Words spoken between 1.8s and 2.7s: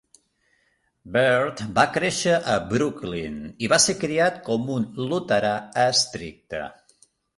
créixer a